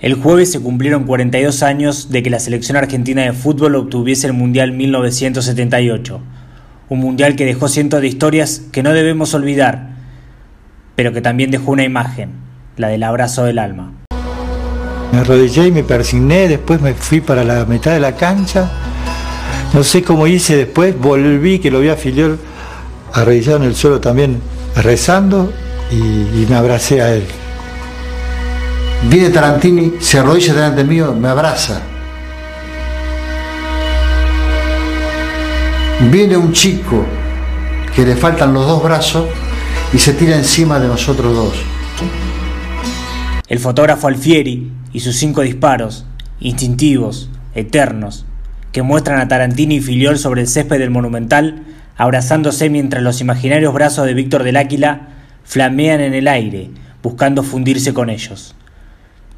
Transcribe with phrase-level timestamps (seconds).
[0.00, 4.32] El jueves se cumplieron 42 años de que la selección argentina de fútbol obtuviese el
[4.32, 6.20] Mundial 1978,
[6.88, 9.90] un mundial que dejó cientos de historias que no debemos olvidar,
[10.96, 12.30] pero que también dejó una imagen,
[12.78, 13.92] la del abrazo del alma.
[15.12, 18.70] Me arrodillé y me persigné, después me fui para la mitad de la cancha,
[19.74, 22.38] no sé cómo hice después, volví, que lo vi a Filiol
[23.12, 24.40] arrodillado en el suelo también
[24.76, 25.52] rezando
[25.90, 27.24] y, y me abracé a él.
[29.08, 31.80] Viene Tarantini, se arrodilla delante mío, me abraza.
[36.10, 37.06] Viene un chico
[37.94, 39.26] que le faltan los dos brazos
[39.92, 41.54] y se tira encima de nosotros dos.
[43.48, 46.04] El fotógrafo Alfieri y sus cinco disparos,
[46.38, 48.26] instintivos, eternos,
[48.70, 51.64] que muestran a Tarantini y Filiol sobre el césped del Monumental,
[51.96, 55.08] abrazándose mientras los imaginarios brazos de Víctor del Áquila
[55.42, 56.70] flamean en el aire,
[57.02, 58.54] buscando fundirse con ellos.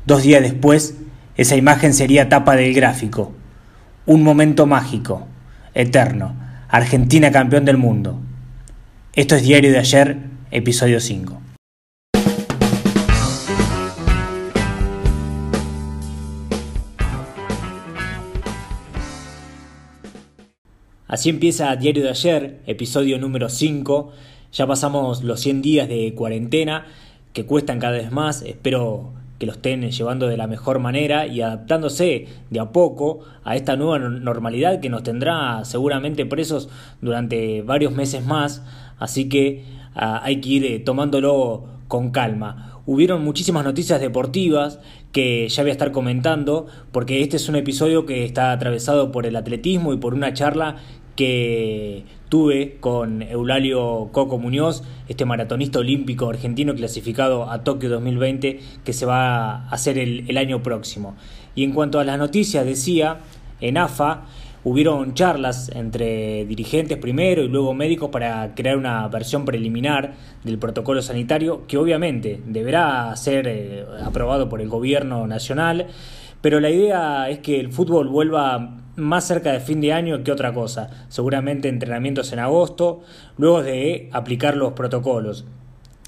[0.04, 0.96] Dos días después,
[1.36, 3.32] esa imagen sería tapa del gráfico.
[4.04, 5.28] Un momento mágico,
[5.74, 6.34] eterno.
[6.68, 8.18] Argentina campeón del mundo.
[9.12, 10.16] Esto es Diario de ayer,
[10.50, 11.40] episodio 5.
[21.06, 24.10] Así empieza Diario de ayer, episodio número 5.
[24.52, 26.86] Ya pasamos los 100 días de cuarentena
[27.32, 28.42] que cuestan cada vez más.
[28.42, 33.56] Espero que lo estén llevando de la mejor manera y adaptándose de a poco a
[33.56, 36.68] esta nueva normalidad que nos tendrá seguramente presos
[37.00, 38.62] durante varios meses más,
[39.00, 39.64] así que
[39.96, 42.80] ah, hay que ir eh, tomándolo con calma.
[42.86, 44.78] Hubieron muchísimas noticias deportivas
[45.10, 49.26] que ya voy a estar comentando porque este es un episodio que está atravesado por
[49.26, 50.76] el atletismo y por una charla
[51.16, 58.92] que tuve con Eulalio Coco Muñoz, este maratonista olímpico argentino clasificado a Tokio 2020 que
[58.94, 61.14] se va a hacer el, año próximo.
[61.54, 63.18] Y en cuanto a las noticias, decía,
[63.60, 64.22] en AFA
[64.64, 71.02] hubieron charlas entre dirigentes primero y luego médicos para crear una versión preliminar del protocolo
[71.02, 75.88] sanitario que obviamente deberá ser eh, aprobado por el gobierno nacional,
[76.40, 80.32] pero la idea es que el fútbol vuelva más cerca de fin de año que
[80.32, 80.90] otra cosa.
[81.08, 83.00] Seguramente entrenamientos en agosto,
[83.38, 85.44] luego de aplicar los protocolos.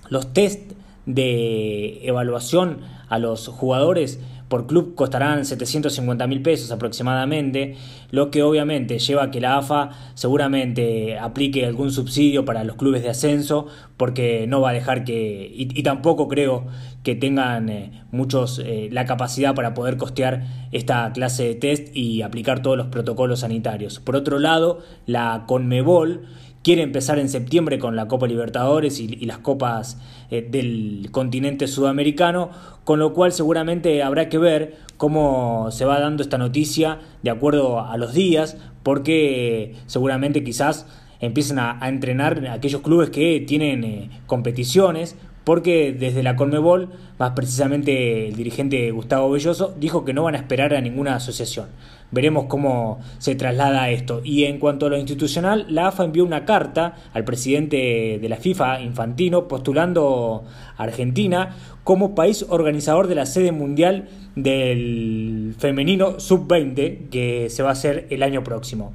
[0.08, 0.72] Los test
[1.06, 7.76] de evaluación a los jugadores por club costarán 750 mil pesos aproximadamente,
[8.10, 13.02] lo que obviamente lleva a que la AFA seguramente aplique algún subsidio para los clubes
[13.02, 13.66] de ascenso,
[13.96, 16.66] porque no va a dejar que, y, tampoco creo
[17.02, 22.22] que tengan eh, muchos eh, la capacidad para poder costear esta clase de test y
[22.22, 24.00] aplicar todos los protocolos sanitarios.
[24.00, 26.22] Por otro lado, la Conmebol
[26.64, 29.98] quiere empezar en septiembre con la Copa Libertadores y, las copas
[30.30, 32.50] eh, del continente sudamericano,
[32.84, 37.80] con lo cual seguramente habrá que ver cómo se va dando esta noticia de acuerdo
[37.80, 40.86] a los días, porque seguramente quizás
[41.20, 46.88] empiecen a, entrenar aquellos clubes que tienen eh, competiciones, porque desde la Conmebol,
[47.18, 51.66] más precisamente el dirigente Gustavo Belloso, dijo que no van a esperar a ninguna asociación.
[52.14, 54.20] Veremos cómo se traslada esto.
[54.24, 58.36] Y en cuanto a lo institucional, la AFA envió una carta al presidente de la
[58.36, 60.44] FIFA, Infantino, postulando
[60.76, 67.70] a Argentina como país organizador de la sede mundial del femenino sub-20 que se va
[67.70, 68.92] a hacer el año próximo.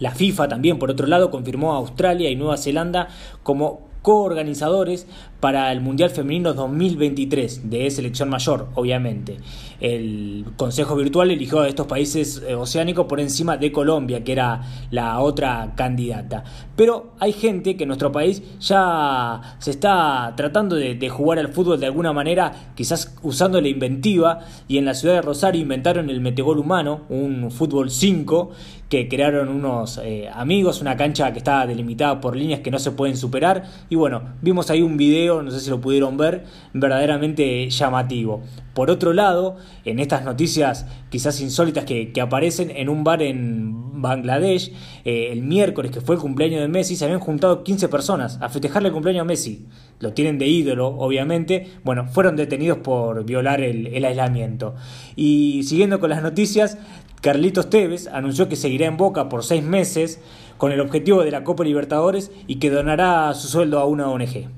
[0.00, 3.08] La FIFA también, por otro lado, confirmó a Australia y Nueva Zelanda
[3.42, 5.06] como coorganizadores
[5.40, 9.38] para el Mundial Femenino 2023 de selección mayor, obviamente.
[9.80, 14.60] El Consejo Virtual eligió a estos países eh, oceánicos por encima de Colombia, que era
[14.90, 16.44] la otra candidata.
[16.76, 21.48] Pero hay gente que en nuestro país ya se está tratando de, de jugar al
[21.48, 26.10] fútbol de alguna manera, quizás usando la inventiva, y en la ciudad de Rosario inventaron
[26.10, 28.50] el metegol humano, un fútbol 5,
[28.90, 32.90] que crearon unos eh, amigos, una cancha que está delimitada por líneas que no se
[32.90, 33.62] pueden superar.
[33.88, 38.42] Y bueno, vimos ahí un video, no sé si lo pudieron ver, verdaderamente llamativo.
[38.74, 44.72] Por otro lado, en estas noticias quizás insólitas que, aparecen en un bar en Bangladesh,
[45.04, 48.48] eh, el miércoles que fue el cumpleaños de Messi, se habían juntado 15 personas a
[48.48, 49.66] festejarle el cumpleaños a Messi.
[50.00, 51.68] Lo tienen de ídolo, obviamente.
[51.84, 54.74] Bueno, fueron detenidos por violar el, el aislamiento.
[55.14, 56.78] Y siguiendo con las noticias,
[57.20, 60.20] Carlitos Tevez anunció que seguirá en Boca por seis meses
[60.56, 64.48] con el objetivo de la Copa Libertadores y que donará su sueldo a una ONG.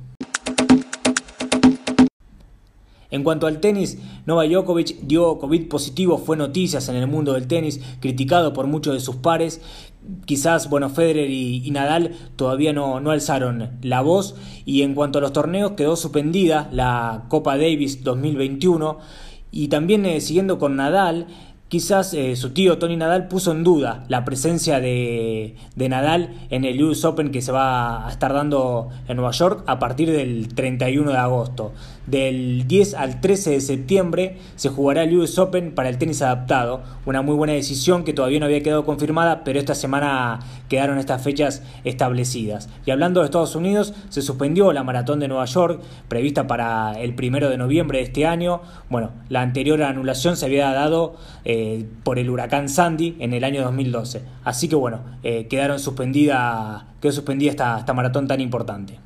[3.11, 7.47] En cuanto al tenis, Novak Djokovic dio COVID positivo, fue noticias en el mundo del
[7.47, 9.61] tenis, criticado por muchos de sus pares.
[10.25, 14.35] Quizás, bueno, Federer y, Nadal todavía no, no, alzaron la voz.
[14.65, 18.99] Y en cuanto a los torneos, quedó suspendida la Copa Davis 2021
[19.51, 21.27] Y también eh, siguiendo con Nadal,
[21.73, 26.83] quizás eh, su tío Tony Nadal puso en duda la presencia de, Nadal en el
[26.83, 31.13] US Open que se va a estar dando en Nueva York a partir del 31
[31.13, 31.73] de agosto.
[32.07, 36.83] Del 10 al 13 de septiembre se jugará el US Open para el tenis adaptado,
[37.07, 41.23] una muy buena decisión que todavía no había quedado confirmada, pero esta semana quedaron estas
[41.23, 42.69] fechas establecidas.
[42.87, 47.15] Y hablando de Estados Unidos, se suspendió la maratón de Nueva York, prevista para el
[47.15, 48.63] primero de noviembre de este año.
[48.91, 51.15] Bueno, la anterior anulación se había dado
[51.45, 54.23] eh, por el huracán Sandy en el año 2012.
[54.43, 58.99] Así que bueno, eh, quedaron suspendida, quedó suspendida esta, esta maratón tan importante.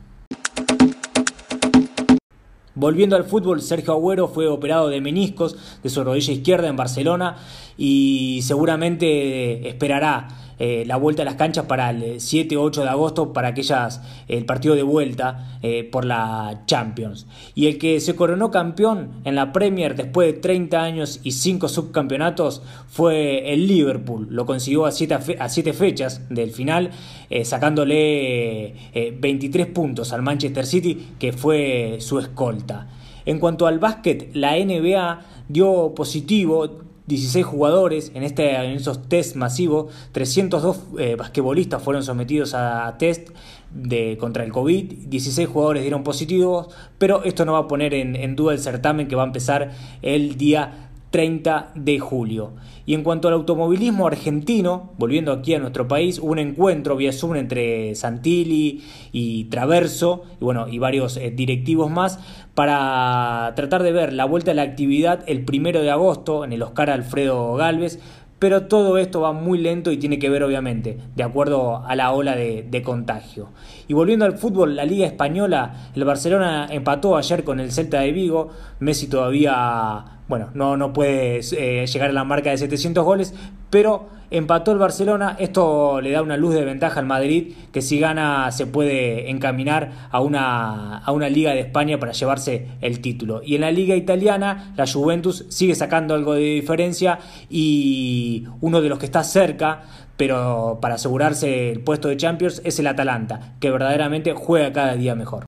[2.78, 7.38] Volviendo al fútbol, Sergio Agüero fue operado de meniscos de su rodilla izquierda en Barcelona
[7.78, 10.28] y seguramente esperará
[10.58, 14.00] eh, la vuelta a las canchas para el 7 o 8 de agosto para aquellas
[14.26, 17.26] el partido de vuelta eh, por la Champions.
[17.54, 21.68] Y el que se coronó campeón en la Premier después de 30 años y 5
[21.68, 24.28] subcampeonatos fue el Liverpool.
[24.30, 26.90] Lo consiguió a 7 a siete fechas del final,
[27.30, 28.74] eh, sacándole
[29.18, 32.86] 23 puntos al Manchester City, que fue su escolta.
[33.26, 39.36] En cuanto al básquet, la NBA dio positivo 16 jugadores en, este, en esos test
[39.36, 43.30] masivos, 302 eh, basquetbolistas fueron sometidos a test
[43.70, 46.68] de, contra el COVID, 16 jugadores dieron positivos,
[46.98, 49.72] pero esto no va a poner en, en duda el certamen que va a empezar
[50.02, 52.52] el día 30 de julio.
[52.84, 57.12] Y en cuanto al automovilismo argentino, volviendo aquí a nuestro país, hubo un encuentro vía
[57.12, 58.82] Zoom entre Santilli
[59.12, 62.20] y Traverso, y bueno, y varios eh, directivos más,
[62.54, 66.62] para tratar de ver la vuelta a la actividad el primero de agosto en el
[66.62, 68.00] Oscar Alfredo Galvez,
[68.38, 72.12] pero todo esto va muy lento y tiene que ver obviamente de acuerdo a la
[72.12, 73.48] ola de, contagio.
[73.88, 78.12] Y volviendo al fútbol, la Liga Española, el Barcelona empató ayer con el Celta de
[78.12, 83.34] Vigo, Messi todavía bueno, no, no puede eh, llegar a la marca de 700 goles,
[83.70, 88.00] pero empató el Barcelona, esto le da una luz de ventaja al Madrid, que si
[88.00, 93.40] gana se puede encaminar a una, a una Liga de España para llevarse el título.
[93.44, 98.88] Y en la Liga Italiana, la Juventus sigue sacando algo de diferencia y uno de
[98.88, 99.82] los que está cerca,
[100.16, 105.14] pero para asegurarse el puesto de Champions, es el Atalanta, que verdaderamente juega cada día
[105.14, 105.45] mejor.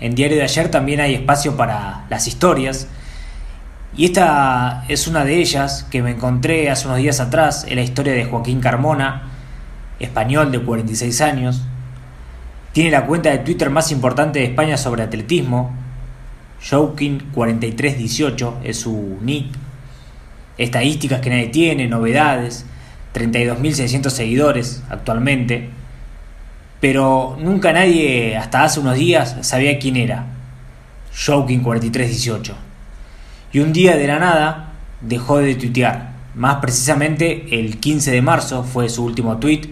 [0.00, 2.88] En Diario de ayer también hay espacio para las historias.
[3.96, 7.82] Y esta es una de ellas que me encontré hace unos días atrás, en la
[7.82, 9.30] historia de Joaquín Carmona,
[9.98, 11.62] español de 46 años.
[12.72, 15.74] Tiene la cuenta de Twitter más importante de España sobre atletismo.
[16.62, 19.48] Joaquín4318 es su nick.
[20.56, 22.64] Estadísticas que nadie tiene, novedades.
[23.12, 25.70] 32.600 seguidores actualmente
[26.80, 30.26] pero nunca nadie, hasta hace unos días, sabía quién era.
[31.26, 32.54] Joking 4318.
[33.52, 36.10] Y un día de la nada dejó de tuitear.
[36.34, 39.62] Más precisamente el 15 de marzo fue su último tweet,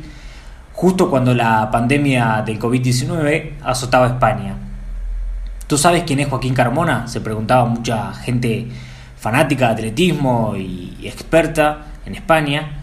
[0.75, 4.57] justo cuando la pandemia del COVID-19 azotaba España.
[5.67, 7.09] ¿Tú sabes quién es Joaquín Carmona?
[7.09, 8.69] Se preguntaba mucha gente
[9.17, 12.81] fanática de atletismo y experta en España.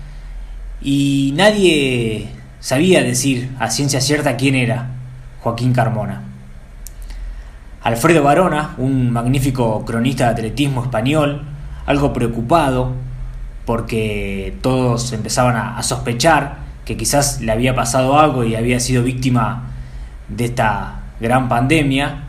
[0.81, 2.29] Y nadie
[2.65, 4.88] sabía decir a ciencia cierta quién era
[5.41, 6.24] Joaquín Carmona.
[7.84, 11.43] Alfredo Barona, un magnífico cronista de atletismo español,
[11.86, 12.93] algo preocupado
[13.67, 19.67] porque todos empezaban a, sospechar que quizás le había pasado algo y había sido víctima
[20.27, 22.24] de esta gran pandemia,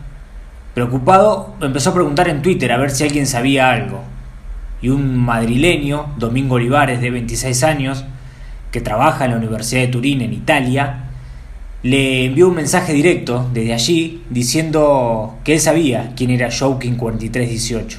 [0.74, 4.02] preocupado empezó a preguntar en Twitter a ver si alguien sabía algo.
[4.82, 8.04] Y un madrileño, Domingo Olivares, de 26 años,
[8.76, 11.04] que trabaja en la Universidad de Turín en Italia,
[11.82, 17.98] le envió un mensaje directo desde allí diciendo que él sabía quién era Joking 4318.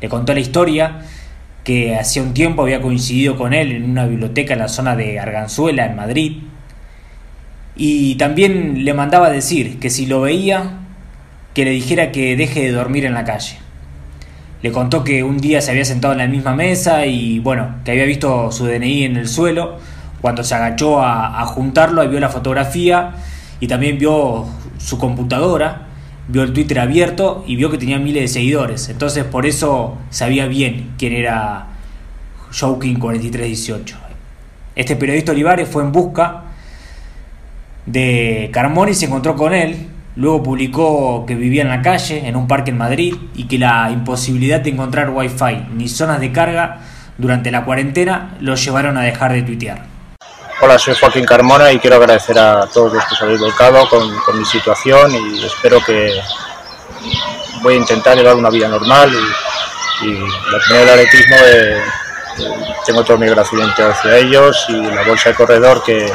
[0.00, 1.02] Le contó la historia
[1.62, 5.20] que hacía un tiempo había coincidido con él en una biblioteca en la zona de
[5.20, 6.38] Arganzuela, en Madrid,
[7.76, 10.78] y también le mandaba decir que si lo veía,
[11.52, 13.58] que le dijera que deje de dormir en la calle.
[14.62, 17.90] Le contó que un día se había sentado en la misma mesa y bueno, que
[17.90, 19.92] había visto su DNI en el suelo
[20.24, 23.12] cuando se agachó a, juntarlo, vio la fotografía
[23.60, 24.46] y también vio
[24.78, 25.82] su computadora,
[26.28, 28.88] vio el Twitter abierto y vio que tenía miles de seguidores.
[28.88, 31.66] Entonces por eso sabía bien quién era
[32.52, 33.96] Joking4318.
[34.74, 36.44] Este periodista Olivares fue en busca
[37.84, 39.90] de Carmona y se encontró con él.
[40.16, 43.90] Luego publicó que vivía en la calle, en un parque en Madrid, y que la
[43.90, 46.80] imposibilidad de encontrar wifi ni zonas de carga
[47.18, 49.93] durante la cuarentena lo llevaron a dejar de tuitear.
[50.60, 54.38] Hola, soy Joaquín Carmona y quiero agradecer a todos los que os habéis volcado con,
[54.38, 56.20] mi situación y espero que
[57.60, 61.82] voy a intentar llevar una vida normal y, y la primera del atletismo eh,
[62.86, 66.06] tengo todo mi agradecimiento hacia ellos y la bolsa de corredor que,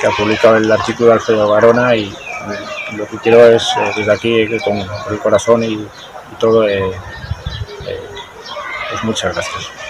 [0.00, 2.14] que ha publicado el artículo de Alfredo Barona y,
[2.96, 5.88] lo que quiero es eh, desde aquí con, el corazón y,
[6.38, 6.92] todo eh,
[8.90, 9.81] pues muchas gracias.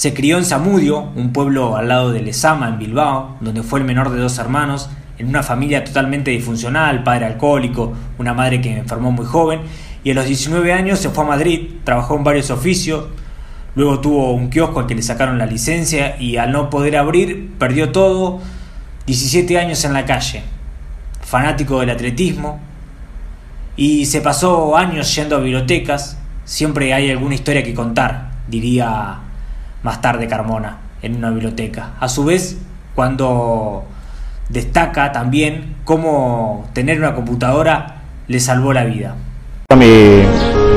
[0.00, 3.84] Se crió en Zamudio, un pueblo al lado de Lezama, en Bilbao, donde fue el
[3.84, 4.88] menor de dos hermanos,
[5.18, 9.60] en una familia totalmente disfuncional, padre alcohólico, una madre que enfermó muy joven,
[10.02, 13.08] y a los 19 años se fue a Madrid, trabajó en varios oficios,
[13.74, 17.50] luego tuvo un kiosco al que le sacaron la licencia y al no poder abrir
[17.58, 18.40] perdió todo,
[19.04, 20.42] 17 años en la calle,
[21.20, 22.58] fanático del atletismo,
[23.76, 26.16] y se pasó años yendo a bibliotecas,
[26.46, 29.24] siempre hay alguna historia que contar, diría
[29.82, 31.90] más tarde Carmona en una biblioteca.
[32.00, 32.58] A su vez,
[32.94, 33.84] cuando
[34.48, 39.14] destaca también cómo tener una computadora le salvó la vida.
[39.76, 40.22] Mi,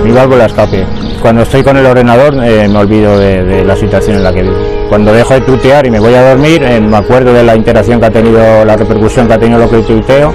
[0.03, 0.86] mi válvula escape.
[1.22, 4.55] Cuando estoy con el ordenador eh, me olvido de, la situación en la que vivo.
[4.89, 8.00] Cuando dejo de tuitear y me voy a dormir, eh, me acuerdo de la interacción
[8.00, 10.33] que ha tenido, la repercusión que ha tenido lo que tuiteo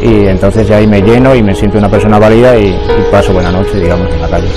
[0.00, 3.50] y entonces ahí me lleno y me siento una persona válida y, y paso buena
[3.50, 4.48] noche, digamos, en la calle.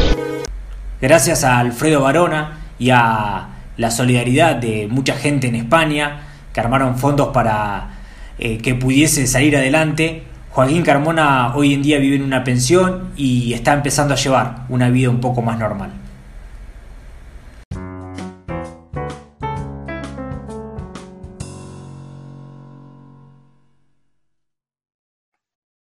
[1.01, 3.47] Gracias a Alfredo Barona, y a
[3.77, 6.21] la solidaridad de mucha gente en España
[6.51, 7.91] que armaron fondos para
[8.39, 10.23] eh, que pudiese salir adelante.
[10.49, 14.89] Joaquín Carmona hoy en día vive en una pensión y está empezando a llevar una
[14.89, 15.91] vida un poco más normal.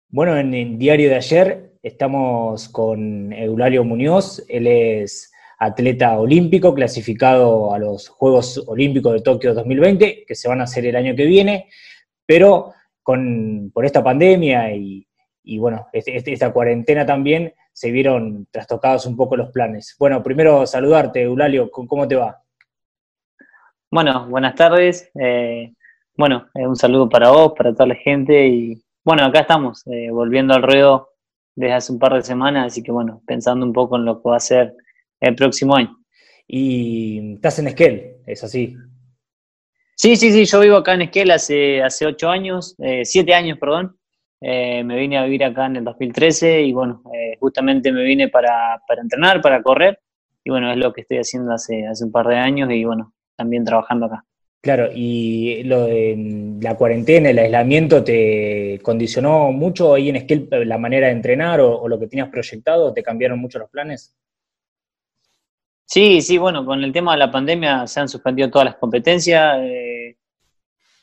[0.09, 7.73] Bueno, en el diario de ayer estamos con Eulalio Muñoz, él es atleta olímpico clasificado
[7.73, 11.25] a los Juegos Olímpicos de Tokio 2020, que se van a hacer el año que
[11.25, 11.69] viene,
[12.27, 12.73] pero
[13.03, 15.07] con, por esta pandemia y,
[15.59, 19.95] bueno, este, este, esta cuarentena también se vieron trastocados un poco los planes.
[19.99, 22.43] Bueno, primero saludarte, Eulalio, ¿cómo te va?
[23.91, 25.11] Bueno, buenas tardes.
[25.15, 25.73] Eh,
[26.17, 30.11] bueno, eh, un saludo para vos, para toda la gente y bueno, acá estamos, eh,
[30.11, 31.11] volviendo al ruedo
[31.55, 34.29] desde hace un par de semanas, así que bueno, pensando un poco en lo que
[34.29, 34.75] va a ser
[35.21, 35.97] el próximo año.
[36.47, 38.77] Y estás en Esquel, es así.
[39.95, 43.59] Sí, sí, sí, yo vivo acá en Esquel hace, hace ocho años, eh, siete años,
[43.59, 43.97] perdón.
[44.41, 48.29] Eh, me vine a vivir acá en el 2013 y bueno, eh, justamente me vine
[48.29, 49.99] para, para, entrenar, para correr.
[50.45, 53.15] Y bueno, es lo que estoy haciendo hace, hace un par de años y bueno,
[53.37, 54.25] también trabajando acá.
[54.61, 60.77] Claro, y lo de la cuarentena, el aislamiento, ¿te condicionó mucho ahí en Esquel la
[60.77, 62.93] manera de entrenar o, o lo que tenías proyectado?
[62.93, 64.15] ¿Te cambiaron mucho los planes?
[65.87, 69.59] Sí, sí, bueno, con el tema de la pandemia se han suspendido todas las competencias.
[69.61, 70.17] Eh,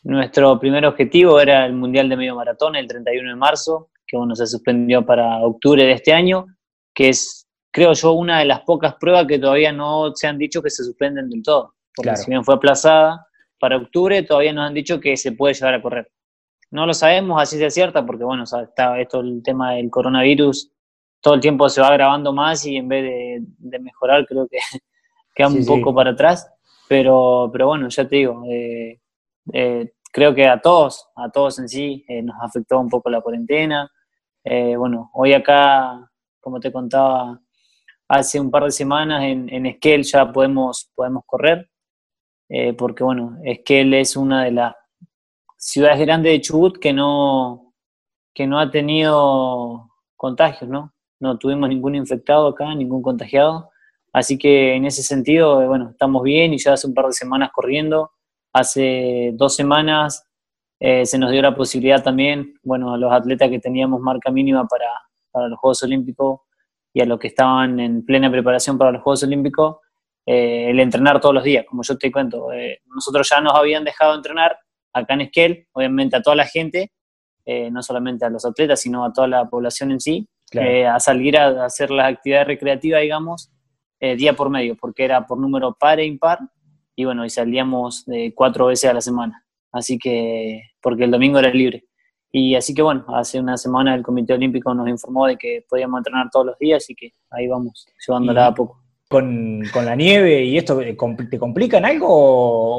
[0.03, 4.35] nuestro primer objetivo era el Mundial de Medio Maratón el 31 de marzo, que bueno,
[4.35, 6.47] se suspendió para octubre de este año,
[6.93, 10.61] que es, creo yo, una de las pocas pruebas que todavía no se han dicho
[10.61, 11.75] que se suspenden del todo.
[11.95, 13.25] Porque si bien fue aplazada
[13.59, 16.11] para octubre, todavía nos han dicho que se puede llegar a correr.
[16.71, 20.72] No lo sabemos, así se cierta, porque bueno, está esto el tema del coronavirus
[21.23, 24.57] todo el tiempo se va agravando más y en vez de, mejorar creo que
[25.33, 26.51] queda un poco para atrás.
[26.89, 28.99] Pero, pero bueno, ya te digo, eh,
[29.53, 33.21] eh, creo que a todos, a todos en sí, eh, nos afectó un poco la
[33.21, 33.89] cuarentena.
[34.77, 36.11] bueno, hoy acá,
[36.41, 37.39] como te contaba,
[38.09, 41.69] hace un par de semanas en, en Esquel ya podemos, podemos correr,
[42.77, 44.75] porque bueno, Esquel es una de las
[45.57, 47.73] ciudades grandes de Chubut que no,
[48.33, 50.93] que no ha tenido contagios, ¿no?
[51.19, 53.69] No tuvimos ningún infectado acá, ningún contagiado.
[54.13, 57.13] Así que en ese sentido, eh, bueno, estamos bien y ya hace un par de
[57.13, 58.11] semanas corriendo.
[58.53, 60.29] Hace dos semanas
[60.79, 64.67] eh, se nos dio la posibilidad también, bueno, a los atletas que teníamos marca mínima
[64.67, 64.87] para,
[65.31, 66.41] para los Juegos Olímpicos
[66.93, 69.77] y a los que estaban en plena preparación para los Juegos Olímpicos,
[70.27, 71.65] eh, el entrenar todos los días.
[71.67, 72.49] Como yo te cuento,
[72.85, 74.55] nosotros ya nos habían dejado entrenar
[74.93, 76.91] acá en Esquel, obviamente a toda la gente,
[77.71, 81.37] no solamente a los atletas, sino a toda la población en sí, eh, a salir
[81.37, 83.51] a, hacer las actividades recreativas, digamos,
[83.99, 86.39] eh, día por medio, porque era por número par e impar,
[86.95, 88.05] y bueno, y salíamos
[88.35, 91.85] cuatro veces a la semana, así que, porque el domingo era libre.
[92.35, 95.99] Y así que bueno, hace una semana el Comité Olímpico nos informó de que podíamos
[95.99, 98.81] entrenar todos los días, así que ahí vamos, llevándola a poco.
[99.07, 102.07] Con, con, la nieve y esto, ¿te complican algo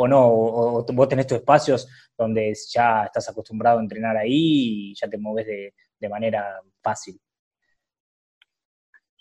[0.00, 0.26] o, no?
[0.26, 1.86] ¿O vos tenés tus espacios
[2.18, 7.16] donde ya estás acostumbrado a entrenar ahí y ya te mueves de, de manera fácil?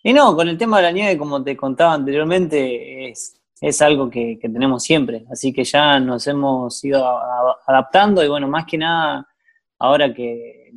[0.04, 4.10] Y no, con el tema de la nieve, como te contaba anteriormente, es, es algo
[4.10, 7.02] que, tenemos siempre, así que ya nos hemos ido
[7.66, 9.26] adaptando y bueno, más que nada,
[9.80, 10.74] ahora que,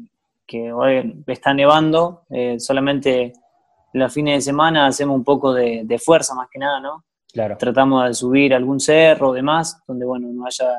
[0.73, 3.33] hoy está nevando, eh, solamente
[3.93, 7.05] los fines de semana hacemos un poco de, fuerza más que nada, ¿no?
[7.33, 7.57] Claro.
[7.59, 10.71] Tratamos de subir algún cerro o demás, donde bueno, no haya,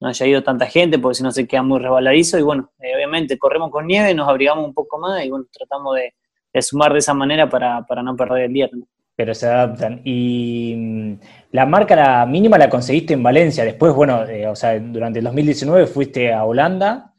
[0.00, 2.94] no haya ido tanta gente, porque si no se queda muy rebaladizo y bueno, eh,
[2.94, 6.12] obviamente corremos con nieve, nos abrigamos un poco más y bueno, tratamos de,
[6.60, 8.70] sumar de esa manera para, para no perder el día
[9.14, 10.00] pero se adaptan.
[10.04, 11.14] Y mm,
[11.52, 13.64] la marca la mínima la conseguiste en Valencia.
[13.64, 17.14] Después, bueno, eh, o sea, durante el 2019 fuiste a Holanda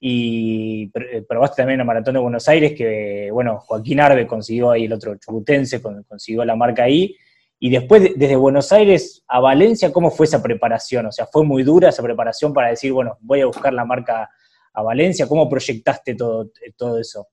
[0.00, 4.84] y eh, probaste también el Maratón de Buenos Aires, que, bueno, Joaquín Arbe consiguió ahí,
[4.84, 7.16] el otro chubutense, consiguió la marca ahí.
[7.58, 11.06] Y después, desde Buenos Aires a Valencia, ¿cómo fue esa preparación?
[11.06, 14.28] O sea, ¿fue muy dura esa preparación para decir, bueno, voy a buscar la marca
[14.72, 15.26] a Valencia?
[15.26, 17.28] ¿Cómo proyectaste todo, todo eso?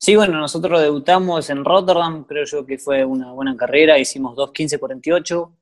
[0.00, 5.52] Sí, bueno, nosotros debutamos en Rotterdam, creo yo que fue una buena carrera, hicimos 2.15.48.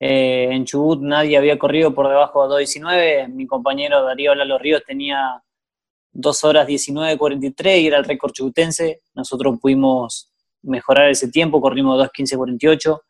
[0.00, 4.82] Eh, en Chubut nadie había corrido por debajo de 2.19, mi compañero Darío Lalo Ríos
[4.86, 5.42] tenía
[6.12, 9.02] 2 horas 19.43 y era el récord chubutense.
[9.14, 13.00] Nosotros pudimos mejorar ese tiempo, corrimos 2.15.48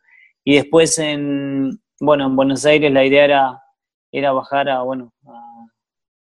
[0.42, 3.62] y después en, bueno, en Buenos Aires la idea era,
[4.10, 5.43] era bajar a, bueno, a,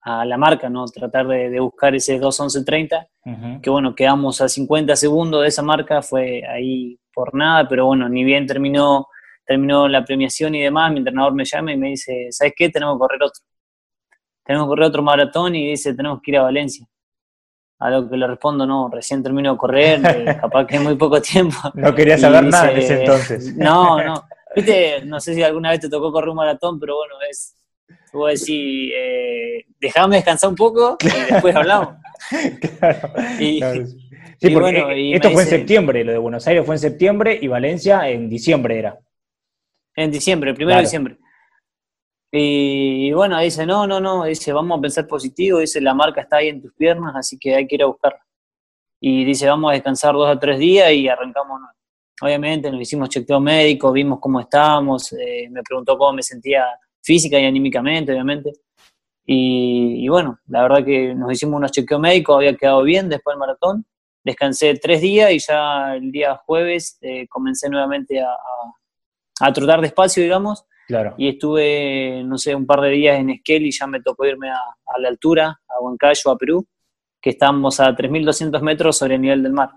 [0.04, 0.84] la marca, ¿no?
[0.87, 3.08] Tratar de, de buscar ese 2.11.30
[3.62, 8.06] que bueno, quedamos a 50 segundos de esa marca, fue ahí por nada, pero bueno,
[8.08, 9.08] ni bien terminó,
[9.46, 12.68] terminó la premiación y demás, mi entrenador me llama y me dice, ¿sabes qué?
[12.68, 13.42] Tenemos que correr otro.
[14.44, 16.87] Tenemos que correr otro maratón y dice, tenemos que ir a Valencia.
[17.78, 20.96] A lo que le respondo, no, recién termino de correr, eh, capaz que es muy
[20.96, 21.56] poco tiempo.
[21.73, 23.56] No quería saber nada en ese entonces.
[23.56, 24.23] No, no.
[24.54, 27.56] Viste, no sé si alguna vez te tocó correr un maratón, pero bueno, es,
[28.12, 31.96] voy a decir, eh, dejame descansar un poco y después hablamos.
[32.78, 33.60] claro, y,
[34.54, 38.28] bueno, esto fue en septiembre, lo de Buenos Aires fue en septiembre y Valencia en
[38.28, 38.98] diciembre era.
[39.96, 41.18] En diciembre, el primero de diciembre.
[42.32, 46.38] Y, bueno, dice, no, no, no, dice, vamos a pensar positivo, dice, la marca está
[46.38, 48.25] ahí en tus piernas, así que hay que ir a buscarla.
[49.00, 51.60] Y dice, vamos a descansar dos o tres días y arrancamos.
[52.20, 56.64] Obviamente nos hicimos chequeo médico, vimos cómo estábamos, eh, me preguntó cómo me sentía
[57.04, 58.52] física y anímicamente, obviamente.
[59.26, 63.38] Y, bueno, la verdad que nos hicimos unos chequeos médicos, había quedado bien después del
[63.38, 63.86] maratón.
[64.23, 68.28] Descansé tres días y ya el día jueves eh, comencé nuevamente a,
[69.40, 70.64] a, trotar despacio, digamos.
[70.86, 71.14] Claro.
[71.17, 74.50] Y estuve, no sé, un par de días en Esquel y ya me tocó irme
[74.50, 76.67] a, a la altura, a Huancayo, a Perú,
[77.21, 79.71] que estamos a 3.200 metros sobre el nivel del mar.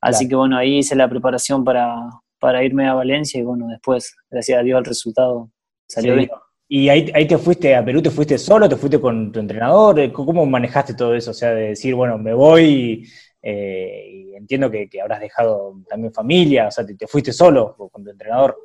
[0.00, 1.96] Así que bueno, ahí hice la preparación para,
[2.38, 5.50] para irme a Valencia y bueno, después, gracias a Dios, el resultado
[5.88, 6.30] salió bien.
[6.68, 10.00] ¿Y ahí, ahí te fuiste a Perú, te fuiste solo, te fuiste con tu entrenador?
[10.00, 11.32] Eh, ¿Cómo manejaste todo eso?
[11.32, 13.06] O sea, de decir, bueno, me voy
[13.42, 18.10] eh, y entiendo que, habrás dejado también familia, o sea, te, fuiste solo con tu
[18.10, 18.56] entrenador.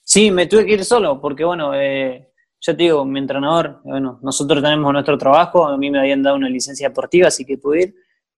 [0.00, 4.18] Sí, me tuve que ir solo, porque bueno, eh, ya te digo, mi entrenador, bueno,
[4.22, 7.82] nosotros tenemos nuestro trabajo, a mí me habían dado una licencia deportiva, así que pude
[7.82, 7.94] ir,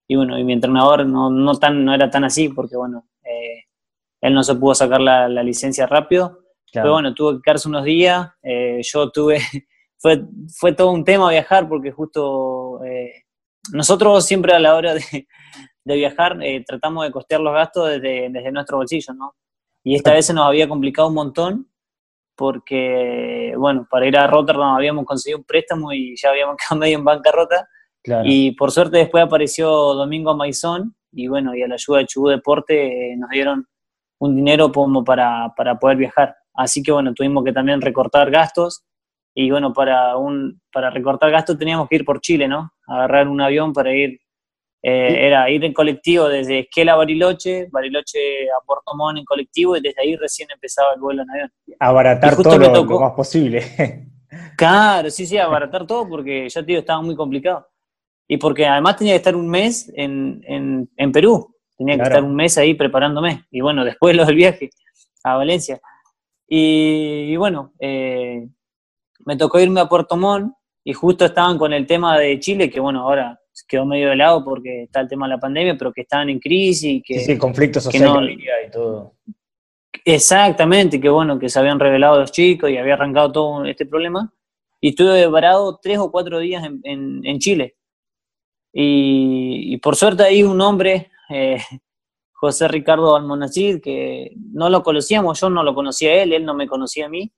[0.09, 3.07] y bueno, y mi entrenador no, no, tan, no era tan así, porque bueno,
[4.21, 6.44] él no se pudo sacar la licencia rápido,
[6.83, 8.29] pero bueno, tuve que quedarse unos días.
[8.43, 9.39] Eh, yo tuve,
[9.99, 10.23] fue,
[10.59, 13.25] fue todo un tema viajar porque justo eh,
[13.73, 15.27] nosotros siempre a la hora de,
[15.85, 19.35] viajar eh, tratamos de costear los gastos desde, desde nuestro bolsillo, ¿no?
[19.83, 21.71] Y esta vez se nos había complicado un montón
[22.37, 26.99] porque, bueno, para ir a Rotterdam habíamos conseguido un préstamo y ya habíamos quedado medio
[26.99, 27.69] en bancarrota.
[28.25, 32.29] Y por suerte después apareció Domingo Maizón y bueno, y a la ayuda de Chubú
[32.29, 33.67] Deporte nos dieron
[34.19, 36.37] un dinero como para, para poder viajar.
[36.55, 38.85] Así que bueno, tuvimos que también recortar gastos
[39.35, 42.73] y bueno, para, un, para recortar gastos teníamos que ir por Chile, ¿no?
[42.87, 44.21] Agarrar un avión para ir,
[44.81, 49.77] eh, era ir en colectivo desde Esquela a Bariloche, Bariloche a Puerto Montt en colectivo
[49.77, 51.53] y desde ahí recién empezaba el vuelo en avión.
[51.81, 53.65] Abaratar todo lo, más posible.
[54.57, 57.67] claro, sí, sí, abaratar todo porque ya te digo, estaba muy complicado.
[58.29, 62.23] Y porque además tenía que estar un mes en, en, en Perú, tenía que estar
[62.23, 63.45] un mes ahí preparándome.
[63.51, 64.71] Y bueno, después lo del viaje
[65.25, 65.81] a Valencia.
[66.47, 68.47] Y, bueno, eh,
[69.25, 70.55] me tocó irme a Puerto Montt
[70.85, 74.45] y justo estaban con el tema de Chile, que bueno, ahora quedó medio de lado
[74.45, 76.85] porque está el tema de la pandemia, pero que estaban en crisis.
[76.85, 79.15] Y que, sí, sí, conflictos sociales y todo.
[80.05, 84.33] Exactamente, que bueno, que se habían revelado los chicos y había arrancado todo este problema.
[84.81, 87.77] Y estuve varado tres o cuatro días en, en, Chile.
[88.71, 91.59] Y, por suerte ahí un hombre eh,
[92.45, 96.53] José Ricardo Almonacid, que no lo conocíamos, yo no lo conocía a él, él no
[96.53, 97.33] me conocía a mí.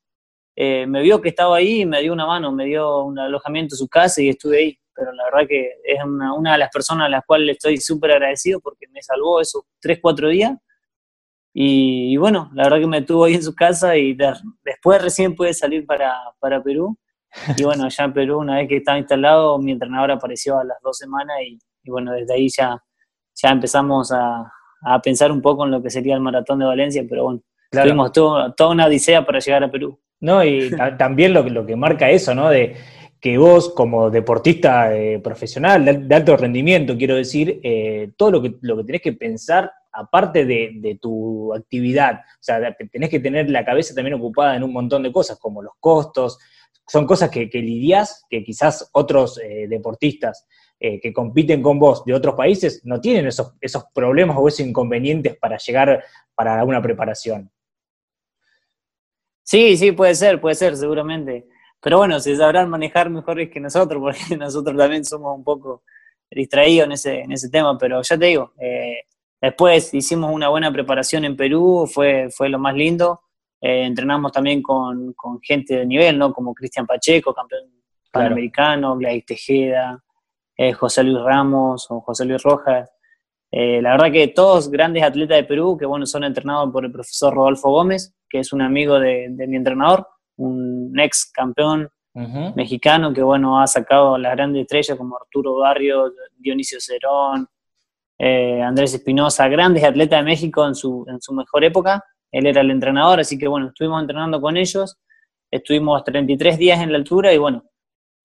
[0.56, 3.76] Eh, me vio que estaba ahí y me dio una mano, me dio un alojamiento
[3.76, 4.78] en su casa y estuve ahí.
[4.92, 8.58] Pero la verdad que es una, de las personas a las cuales estoy súper agradecido
[8.58, 10.54] porque me salvó esos tres, cuatro días.
[11.54, 14.18] Y, bueno, la verdad que me tuvo ahí en su casa y
[14.64, 16.98] después recién pude salir para, para Perú.
[17.56, 20.78] Y bueno, allá en Perú, una vez que estaba instalado, mi entrenador apareció a las
[20.82, 22.82] dos semanas y, bueno, desde ahí ya,
[23.34, 27.04] ya empezamos a, a, pensar un poco en lo que sería el maratón de Valencia,
[27.08, 29.98] pero bueno, tuvimos toda una odisea para llegar a Perú.
[30.20, 32.48] No, y también lo, lo que marca eso, ¿no?
[32.48, 32.74] De
[33.20, 38.54] que vos como deportista eh, profesional de, alto rendimiento, quiero decir, eh, todo lo que,
[38.60, 43.64] lo que tenés que pensar aparte de, tu actividad, o sea, tenés que tener la
[43.64, 46.38] cabeza también ocupada en un montón de cosas, como los costos,
[46.86, 50.46] son cosas que, que lidias que quizás otros eh, deportistas
[50.78, 55.36] que compiten con vos de otros países no tienen esos, esos problemas o esos inconvenientes
[55.36, 57.50] para llegar para una preparación.
[59.42, 61.46] Sí, sí, puede ser, puede ser, seguramente.
[61.80, 65.84] Pero bueno, se sabrán manejar mejores que nosotros, porque nosotros también somos un poco
[66.28, 69.02] distraídos en ese, en ese tema, pero ya te digo, eh,
[69.40, 73.20] después hicimos una buena preparación en Perú, fue, fue lo más lindo.
[73.60, 76.32] Eh, entrenamos también con, con, gente de nivel, ¿no?
[76.32, 77.70] Como Cristian Pacheco, campeón
[78.10, 80.02] panamericano, Gladys Tejeda,
[80.56, 82.90] eh, José Luis Ramos o José Luis Rojas.
[83.50, 87.34] la verdad que todos grandes atletas de Perú, que bueno, son entrenados por el profesor
[87.34, 91.88] Rodolfo Gómez, que es un amigo de, de mi entrenador un ex campeón
[92.54, 97.46] mexicano que, bueno, ha sacado las grandes estrellas como Arturo Barrio, Dionisio Cerón,
[98.18, 102.02] eh, Andrés Espinosa, grandes atletas de México en su, en su mejor época.
[102.32, 104.96] Él era el entrenador, así que, bueno, estuvimos entrenando con ellos.
[105.50, 107.64] Estuvimos 33 días en la altura y, bueno,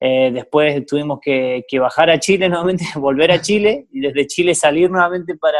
[0.04, 4.56] eh, después tuvimos que, que, bajar a Chile nuevamente, volver a Chile y desde Chile
[4.56, 5.60] salir nuevamente para...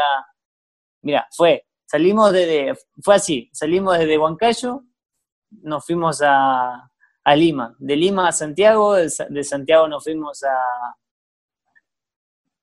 [1.02, 4.82] Mira, fue, salimos desde, fue así, salimos desde Huancayo,
[5.62, 6.88] nos fuimos a,
[7.36, 7.76] Lima.
[7.78, 10.56] De Lima a Santiago, de, Santiago nos fuimos a,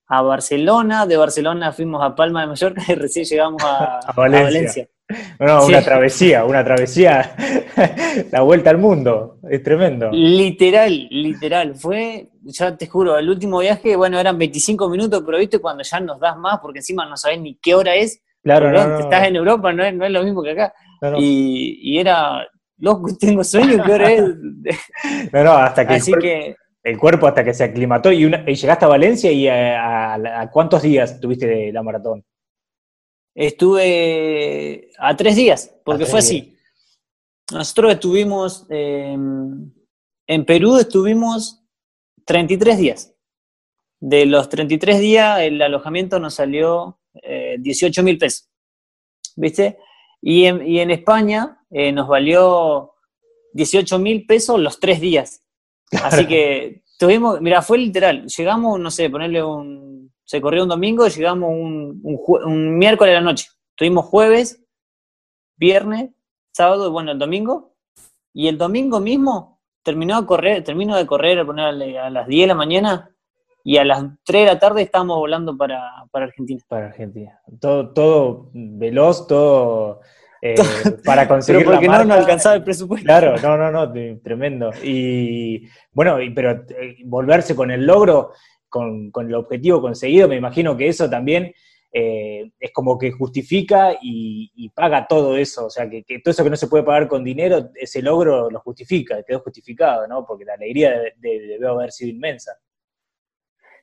[0.08, 4.89] a Barcelona, de Barcelona fuimos a Palma de Mallorca y recién llegamos a, Valencia.
[5.39, 7.36] Una travesía, una travesía,
[8.32, 10.10] la vuelta al mundo, es tremendo.
[10.12, 15.60] Literal, literal, fue, ya te juro, el último viaje, bueno, eran 25 minutos, pero viste
[15.60, 19.00] cuando ya nos das más, porque encima no sabes ni qué hora es, claro, no,
[19.00, 20.74] estás en Europa, no es, no es, lo mismo que acá,
[21.17, 24.22] y, y, era, loco, tengo sueño, ¿qué hora es?
[25.34, 28.86] no, no, hasta que, Así el, que el cuerpo hasta que se aclimató y, llegaste
[28.86, 32.24] a Valencia y a, cuántos días tuviste la maratón?
[33.36, 36.58] Estuve a tres días, porque fue así.
[37.52, 39.72] Nosotros estuvimos, em,
[40.28, 41.63] en Perú estuvimos
[42.26, 43.15] 33 días.
[44.00, 47.00] De los 33 días, el alojamiento nos salió
[47.60, 48.50] 18 eh, mil pesos.
[49.36, 49.80] ¿Viste?
[50.22, 52.94] Y en, y en España eh, nos valió
[53.54, 55.42] 18 mil pesos los tres días.
[56.04, 61.08] Así que tuvimos, mira, fue literal, llegamos, no sé, ponerle un, se corrió un domingo,
[61.08, 63.48] llegamos un, un, miércoles a la noche.
[63.74, 64.63] Tuvimos jueves,
[65.58, 66.12] viernes,
[66.52, 67.74] sábado y bueno, el domingo.
[68.32, 72.48] Y el domingo mismo terminó de correr, terminó de correr a, a las 10 de
[72.48, 73.10] la mañana
[73.63, 76.62] y a las 3 de la tarde estábamos volando para, para Argentina.
[76.68, 77.42] Para Argentina.
[77.60, 80.02] Todo, todo veloz, todo
[80.44, 80.54] eh,
[81.06, 83.04] para conseguir pero porque no nos alcanzaba el presupuesto.
[83.04, 84.70] Claro, no, no, no, tremendo.
[84.84, 88.34] Y bueno, pero eh, volverse con el logro,
[88.69, 91.53] con, el objetivo conseguido, me imagino que eso también
[91.91, 95.65] eh, es como que justifica y, paga todo eso.
[95.65, 98.60] O sea, que, todo eso que no se puede pagar con dinero, ese logro lo
[98.62, 100.25] justifica, quedó justificado, ¿no?
[100.25, 102.58] Porque la alegría debe haber sido inmensa.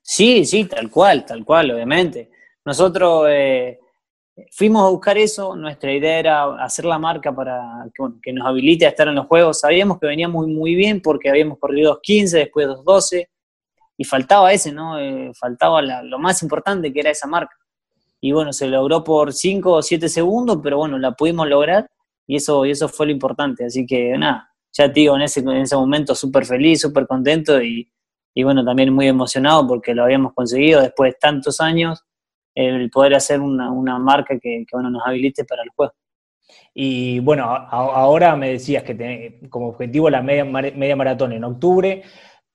[0.01, 2.31] Sí, sí, tal cual, tal cual, obviamente.
[2.65, 3.29] Nosotros
[4.51, 7.87] fuimos a buscar eso, nuestra idea era hacer la marca para
[8.23, 9.61] que, nos habilite a estar en los juegos.
[9.61, 13.29] Sabíamos que veníamos muy, bien porque habíamos corrido 2.15, después 2.12,
[13.97, 14.99] y faltaba ese, ¿no?
[14.99, 17.57] Eh, faltaba lo más importante que era esa marca.
[18.21, 21.89] Y bueno, se logró por 5 o 7 segundos, pero bueno, la pudimos lograr
[22.27, 23.65] y eso, y eso fue lo importante.
[23.65, 27.63] Así que nada, ya te digo, en ese, en ese momento súper feliz, súper contento
[27.63, 27.91] y,
[28.35, 32.05] y bueno, también muy emocionado porque lo habíamos conseguido después de tantos años
[32.57, 35.93] el poder hacer una, marca que, bueno, nos habilite para el juego.
[36.75, 42.03] Y bueno, ahora me decías que como objetivo la media, media maratón en octubre,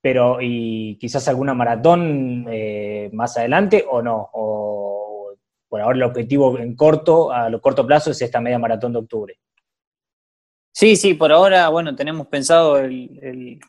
[0.01, 5.33] pero y quizás alguna maratón eh, más adelante o no, o
[5.69, 8.99] por ahora el objetivo en corto, a lo corto plazo es esta media maratón de
[8.99, 9.39] octubre.
[10.73, 13.59] Sí, sí, por ahora, bueno, tenemos pensado el,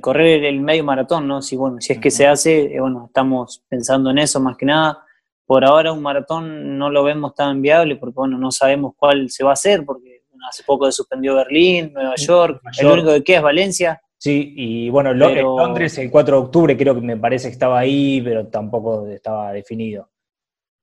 [0.00, 1.42] correr el medio maratón, ¿no?
[1.42, 4.66] Si, bueno, si es que se hace, eh, bueno, estamos pensando en eso más que
[4.66, 5.04] nada
[5.52, 9.44] por ahora un maratón no lo vemos tan viable porque bueno, no sabemos cuál se
[9.44, 13.36] va a hacer, porque hace poco se suspendió Berlín, Nueva York, el único que queda
[13.36, 14.02] es Valencia.
[14.22, 18.20] Sí, y bueno, Londres el 4 de octubre creo que me parece que estaba ahí,
[18.22, 20.10] pero tampoco estaba definido.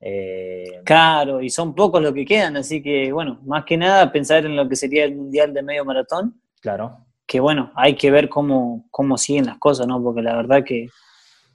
[0.01, 4.45] Eh, claro, y son pocos los que quedan, así que bueno, más que nada pensar
[4.45, 6.41] en lo que sería el Mundial de Medio Maratón.
[6.59, 7.05] Claro.
[7.25, 10.03] Que bueno, hay que ver cómo, cómo siguen las cosas, ¿no?
[10.03, 10.87] Porque la verdad que,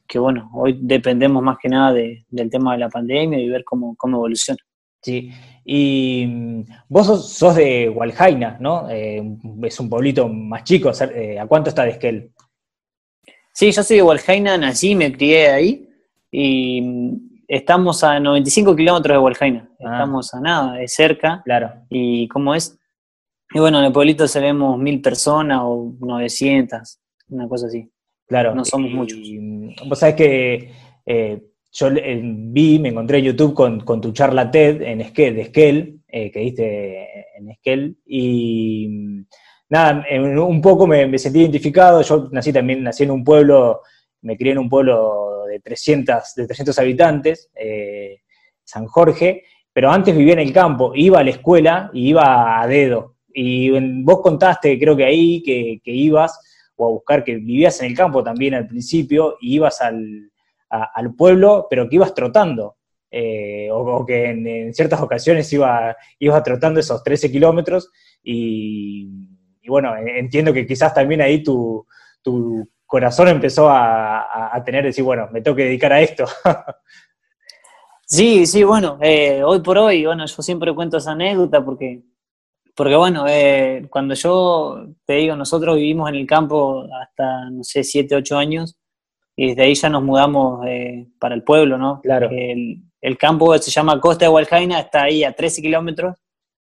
[0.09, 3.95] que bueno, hoy dependemos más que nada del tema de la pandemia y ver cómo,
[3.99, 4.61] cómo evoluciona.
[5.05, 5.31] Sí,
[5.67, 8.89] y mm, vos sos, de Hualjaina, ¿no?
[8.91, 9.23] Eh,
[9.63, 12.33] es un pueblito más chico, eh, ¿a cuánto está de Esquel?
[13.53, 15.89] Sí, yo soy de Hualjaina, nací, me crié ahí
[16.31, 19.93] y mm, estamos a 95 kilómetros de Hualjaina, ah.
[19.93, 21.43] estamos a nada, de cerca.
[21.45, 21.73] Claro.
[21.91, 22.79] ¿Y cómo es?
[23.53, 27.91] Y bueno, en el pueblito seremos mil personas o 900, una cosa así.
[28.27, 28.55] Claro.
[28.55, 29.19] No somos muchos.
[29.19, 30.73] Mm, vos sabés que
[31.05, 31.43] eh,
[31.75, 36.01] yo eh, vi, me encontré en YouTube con, tu charla TED en Esquel, de Esquel,
[36.07, 39.27] eh, que diste en Esquel, y mm,
[39.71, 40.07] nada,
[40.41, 43.81] un poco me, sentí identificado, yo nací también, nací en un pueblo,
[44.23, 48.21] me crié en un pueblo de 300, de 300 habitantes, eh,
[48.63, 52.69] San Jorge, pero antes vivía en el campo, iba a la escuela y iba a
[52.69, 53.71] dedo, y
[54.05, 56.39] vos contaste, creo que ahí, que, que ibas,
[56.77, 60.31] o a buscar, que vivías en el campo también al principio, y ibas al
[60.83, 62.77] al pueblo, pero que ibas trotando.
[63.17, 67.93] Eh, o, que en, ciertas ocasiones iba, ibas trotando esos 13 kilómetros
[68.25, 69.09] y,
[69.69, 71.87] bueno, entiendo que quizás también ahí tu,
[72.85, 76.25] corazón empezó a, tener, decir, bueno, me tengo que dedicar a esto.
[78.07, 82.03] Sí, sí, bueno, eh, hoy por hoy, bueno, yo siempre cuento esa anécdota porque,
[82.77, 87.83] porque bueno, eh, cuando yo te digo, nosotros vivimos en el campo hasta, no sé,
[87.83, 88.77] 7, 8 años,
[89.37, 92.01] y desde ahí ya nos mudamos eh, para el pueblo, ¿no?
[92.03, 92.29] Claro.
[92.31, 96.17] El, el, campo se llama Costa de Hualjaina, está ahí a 13 kilómetros,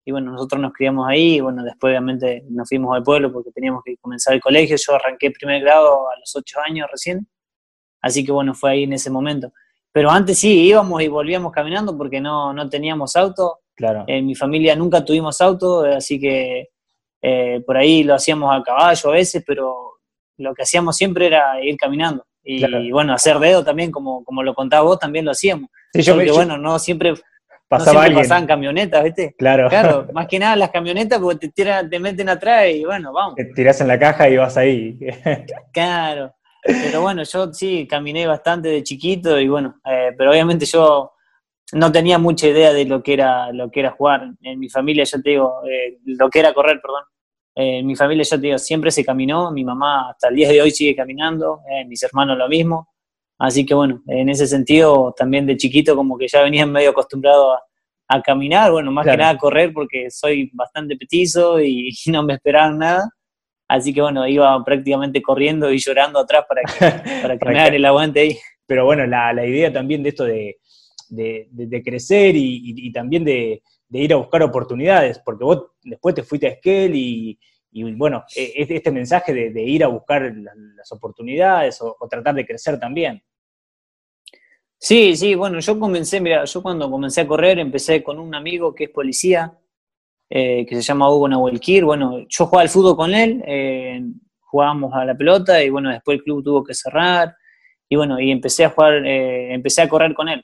[0.05, 3.51] y bueno, nosotros nos criamos ahí, y bueno, después obviamente nos fuimos al pueblo porque
[3.51, 7.27] teníamos que comenzar el colegio, yo arranqué primer grado a los 8 años recién,
[8.01, 9.53] así que bueno, fue ahí en ese momento.
[9.93, 14.05] Pero antes sí, íbamos y volvíamos caminando porque no, no teníamos auto, claro.
[14.07, 16.71] en mi familia nunca tuvimos auto, así que
[17.21, 19.99] eh, por ahí lo hacíamos a caballo a veces, pero
[20.39, 22.25] lo que hacíamos siempre era ir caminando.
[22.45, 25.71] Y, bueno, hacer dedo también, como, como lo contabas vos, también lo hacíamos.
[25.93, 27.15] Sí, yo, Porque bueno, no siempre,
[27.69, 29.35] pasaba no pasaban camionetas, ¿viste?
[29.39, 29.69] Claro.
[29.69, 33.35] Claro, más que nada las camionetas porque te, tiran, te meten atrás y bueno, vamos.
[33.37, 34.99] Te tirás en la caja y vas ahí.
[35.73, 36.35] claro.
[36.63, 41.13] Pero bueno, yo sí caminé bastante de chiquito y bueno, eh, pero obviamente yo
[41.73, 44.31] no tenía mucha idea de lo que era lo que era jugar.
[44.43, 47.03] En mi familia, yo te digo, eh, lo que era correr, perdón.
[47.55, 50.63] Eh, mi familia, ya te digo, siempre se caminó, mi mamá hasta el día de
[50.63, 52.89] hoy sigue caminando, eh, mis hermanos lo mismo.
[53.39, 57.55] Así que bueno, en ese sentido, también de chiquito como que ya venía medio acostumbrado
[57.55, 57.63] a,
[58.23, 62.79] caminar, bueno, más que nada a correr porque soy bastante petizo y, no me esperaban
[62.79, 63.09] nada.
[63.69, 67.75] Así que bueno, iba prácticamente corriendo y llorando atrás para que, para que me hagan
[67.75, 68.39] el aguante ahí.
[68.67, 70.59] Pero bueno, la, la idea también de esto de,
[71.09, 73.63] de, de, crecer y, y también de,
[73.93, 77.39] de ir a buscar oportunidades, porque vos después te fuiste a Esquel y,
[77.93, 83.23] bueno, e, este mensaje de, ir a buscar las oportunidades o, tratar de crecer también.
[84.79, 88.75] Sí, sí, bueno, yo comencé, mira, yo cuando comencé a correr empecé con un amigo
[88.75, 89.53] que es policía,
[90.31, 94.03] eh, que se llama Hugo Nahuelquir, bueno, yo jugaba al fútbol con él, eh,
[94.41, 97.37] jugábamos a la pelota y bueno, después el club tuvo que cerrar
[97.91, 100.43] y bueno, y empecé a jugar, eh, empecé a correr con él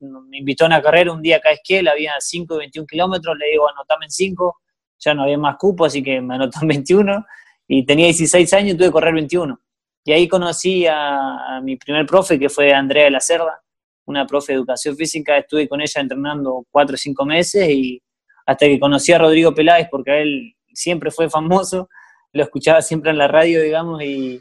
[0.00, 3.36] me invitó a una carrera un día acá a Esquiel, había 5 y 21 kilómetros,
[3.38, 4.60] le digo, anotame en 5,
[4.98, 7.26] ya no había más cupo, así que me anotó en 21,
[7.68, 9.58] y tenía 16 años y tuve que correr 21.
[10.04, 13.60] Y ahí conocí a, mi primer profe, que fue Andrea de la Cerda,
[14.04, 18.02] una profe de educación física, estuve con ella entrenando 4 o 5 meses, y
[18.46, 21.88] hasta que conocí a Rodrigo Peláez, porque él siempre fue famoso,
[22.32, 24.40] lo escuchaba siempre en la radio, digamos, y,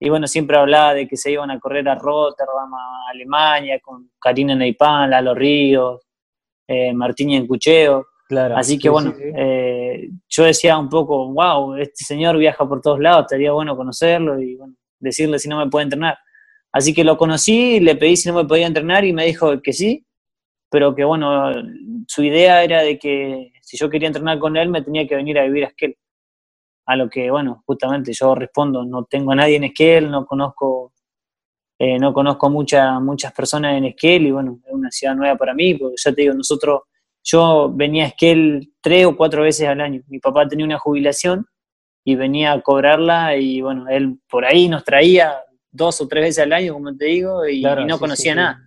[0.00, 4.10] y bueno, siempre hablaba de que se iban a correr a Rotterdam, a Alemania, con
[4.18, 6.02] Karina Neipan, Lalo Ríos,
[6.66, 8.06] eh, Martín Encucheo.
[8.28, 12.98] Claro, Así que bueno, eh, yo decía un poco, wow, este señor viaja por todos
[12.98, 16.18] lados, estaría bueno conocerlo y bueno, decirle si no me puede entrenar.
[16.72, 19.72] Así que lo conocí, le pedí si no me podía entrenar y me dijo que
[19.72, 20.04] sí,
[20.70, 21.52] pero que bueno,
[22.08, 25.38] su idea era de que si yo quería entrenar con él me tenía que venir
[25.38, 25.96] a vivir a Esquel
[26.86, 30.92] a lo que, bueno, justamente yo respondo, no tengo a nadie en Esquel, no conozco,
[31.78, 35.54] eh, no conozco mucha, muchas personas en Esquel y bueno, es una ciudad nueva para
[35.54, 36.82] mí, porque ya te digo, nosotros,
[37.22, 41.46] yo venía a Esquel tres o cuatro veces al año, mi papá tenía una jubilación
[42.04, 45.34] y venía a cobrarla y bueno, él por ahí nos traía
[45.70, 48.63] dos o tres veces al año, como te digo, y, no conocía nada.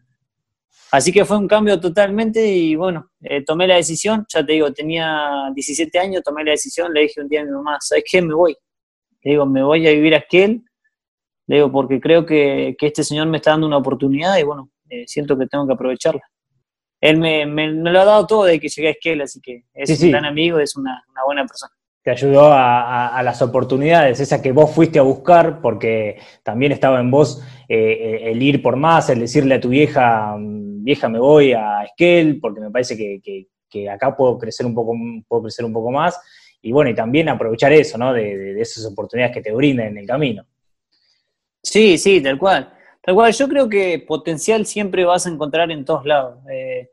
[0.92, 4.72] Así que fue un cambio totalmente y bueno, eh, tomé la decisión, ya te digo,
[4.72, 8.22] tenía 17 años, tomé la decisión, le dije un día a mi mamá, ¿sabes qué?
[8.22, 8.56] Me voy.
[9.22, 10.64] Le digo, me voy a vivir a Esquel,
[11.48, 15.04] le digo, porque creo que, este señor me está dando una oportunidad y bueno, eh,
[15.08, 16.22] siento que tengo que aprovecharla.
[17.02, 20.02] él me, me, lo ha dado todo de que llegué a Esquel, así que es
[20.02, 21.74] un gran amigo, es una, buena persona.
[22.02, 27.12] Te ayudó a, las oportunidades, esas que vos fuiste a buscar, porque también estaba en
[27.12, 30.38] vos eh, el ir por más, el decirle a tu vieja,
[30.88, 34.94] vieja me voy a Esquel, porque me parece que, acá puedo crecer un poco,
[35.28, 36.18] puedo crecer un poco más,
[36.62, 38.14] y bueno, y también aprovechar eso, ¿no?
[38.14, 40.46] De, esas oportunidades que te brindan en el camino.
[41.62, 42.74] Sí, sí, tal cual.
[43.02, 46.40] Tal cual, yo creo que potencial siempre vas a encontrar en todos lados.
[46.50, 46.90] Eh,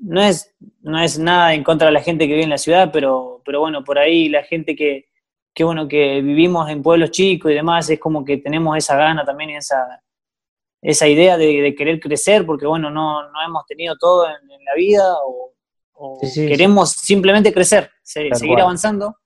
[0.00, 2.90] no, es, no es nada en contra de la gente que vive en la ciudad,
[2.92, 5.06] pero, pero bueno, por ahí la gente que,
[5.54, 9.24] que, bueno, que vivimos en pueblos chicos y demás, es como que tenemos esa gana
[9.24, 10.02] también y esa,
[10.82, 15.02] esa idea de, querer crecer, porque bueno, no, no hemos tenido todo en, la vida
[15.24, 15.52] o,
[16.34, 19.16] queremos simplemente crecer, seguir avanzando.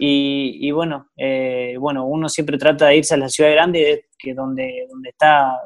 [0.00, 4.32] Y, y bueno, eh, bueno, uno siempre trata de irse a la ciudad grande, que
[4.32, 5.60] donde, donde está,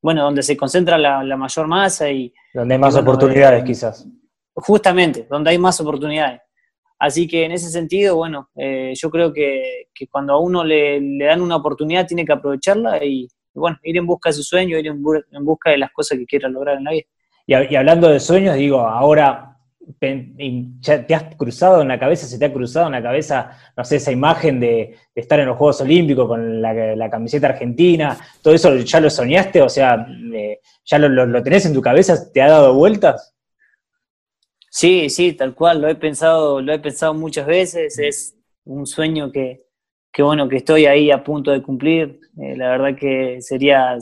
[0.00, 2.32] bueno, donde se concentra la, la mayor masa y...
[2.52, 4.06] Donde hay más oportunidades, eh, quizás.
[4.54, 6.40] Justamente, donde hay más oportunidades.
[6.98, 11.00] Así que en ese sentido, bueno, eh, yo creo que, que, cuando a uno le,
[11.00, 14.78] le, dan una oportunidad tiene que aprovecharla y, bueno, ir en busca de su sueño,
[14.78, 17.06] ir en, busca de las cosas que quiera lograr en la vida.
[17.46, 19.52] Y, y hablando de sueños, digo, ahora
[19.98, 23.96] ¿Te has cruzado en la cabeza, se te ha cruzado en la cabeza, no sé,
[23.96, 28.16] esa imagen de, estar en los Juegos Olímpicos con la, camiseta argentina?
[28.42, 29.60] ¿Todo eso ya lo soñaste?
[29.60, 32.32] O sea, eh, ¿ya lo, tenés en tu cabeza?
[32.32, 33.34] ¿Te ha dado vueltas?
[34.70, 39.30] Sí, sí, tal cual, lo he pensado, lo he pensado muchas veces, es un sueño
[39.32, 39.66] que,
[40.18, 42.20] bueno, que estoy ahí a punto de cumplir.
[42.38, 43.96] Eh, la verdad que sería,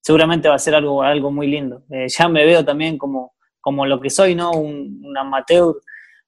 [0.00, 1.82] seguramente va a ser algo, algo muy lindo.
[1.90, 4.50] Eh, ya me veo también como como lo que soy, ¿no?
[4.50, 5.74] Un, amateur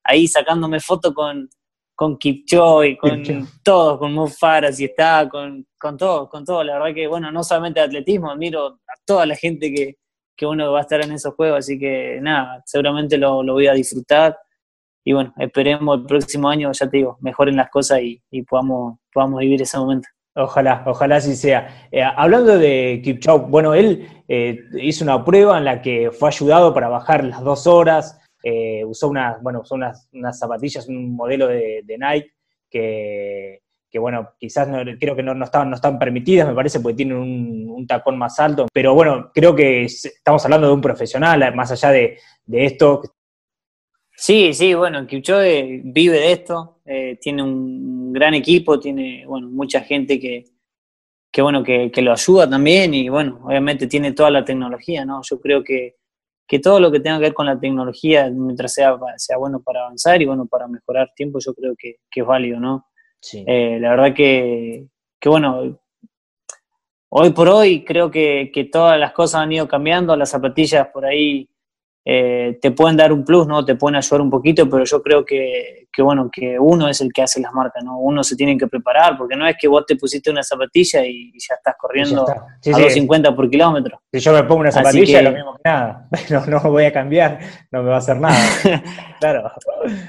[0.05, 1.51] ahí sacándome foto con,
[1.95, 3.23] con Kipchoge, con
[3.63, 6.63] todos, con Mufara, si está, con, con todo, con todo.
[6.63, 9.99] La verdad que, bueno, no solamente de atletismo, admiro a toda la gente que,
[10.37, 13.67] que uno va a estar en esos juegos, así que nada, seguramente lo, lo, voy
[13.67, 14.39] a disfrutar.
[15.05, 18.99] Y bueno, esperemos el próximo año, ya te digo, mejoren las cosas y, y podamos,
[19.13, 20.09] podamos vivir ese momento.
[20.37, 21.87] Ojalá, ojalá así sea.
[21.93, 26.75] Eh, hablando de Kipchoge, bueno, él eh, hizo una prueba en la que fue ayudado
[26.75, 31.47] para bajar las dos horas, eh, usó unas, bueno, usó unas, unas, zapatillas, un modelo
[31.47, 32.33] de, Nike
[32.69, 36.81] que, que, bueno, quizás no, creo que no, no, están, no están permitidas, me parece,
[36.81, 41.55] porque tienen un, tacón más alto, pero bueno, creo que estamos hablando de un profesional,
[41.55, 43.03] más allá de, de esto,
[44.17, 49.81] Sí, sí, bueno, Kipchoge vive de esto, eh, tiene un gran equipo, tiene, bueno, mucha
[49.81, 50.45] gente que,
[51.33, 55.21] que bueno, que, lo ayuda también y, bueno, obviamente tiene toda la tecnología, ¿no?
[55.29, 55.97] Yo creo que,
[56.47, 59.81] que todo lo que tenga que ver con la tecnología, mientras sea, sea bueno para
[59.81, 62.87] avanzar y, bueno, para mejorar tiempo, yo creo que, es válido, ¿no?
[63.19, 63.45] Sí.
[63.49, 64.87] Eh, la verdad que,
[65.19, 65.77] que, bueno,
[67.09, 71.05] hoy por hoy creo que, que todas las cosas han ido cambiando, las zapatillas por
[71.05, 71.51] ahí
[72.07, 73.65] eh, te pueden dar un plus, ¿no?
[73.65, 77.23] Te pueden ayudar un poquito, pero yo creo que, bueno, que uno es el que
[77.23, 77.99] hace las marcas, ¿no?
[77.99, 81.33] Uno se tiene que preparar, porque no es que vos te pusiste una zapatilla y,
[81.33, 84.03] ya estás corriendo a 250 por kilómetro.
[84.13, 86.09] Si yo me pongo una zapatilla, lo mismo que nada.
[86.31, 87.39] No, no voy a cambiar,
[87.71, 88.37] no me va a hacer nada.
[89.21, 89.53] claro.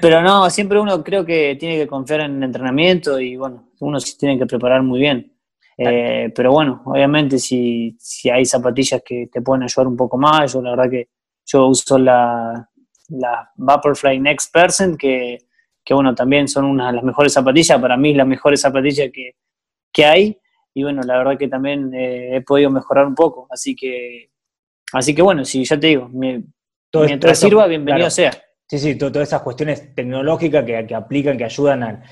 [0.00, 4.00] Pero no, siempre uno creo que tiene que confiar en el entrenamiento y, bueno, uno
[4.00, 5.32] se tiene que preparar muy bien.
[5.78, 10.52] Eh, pero bueno, obviamente si, si hay zapatillas que te pueden ayudar un poco más,
[10.52, 11.08] yo la verdad que
[11.46, 12.68] yo uso la,
[13.08, 15.38] la Vaporfly Next Person, que,
[15.84, 19.36] que, bueno, también son una de las mejores zapatillas, para mí las mejores zapatillas que,
[19.92, 20.38] que hay.
[20.74, 23.46] Y bueno, la verdad que también eh, he podido mejorar un poco.
[23.50, 24.30] Así que,
[24.92, 28.32] así que bueno, si ya te digo, mientras sirva, bienvenido sea.
[28.68, 32.02] Sí, sí, todas esas cuestiones tecnológicas que, que aplican, que ayudan a,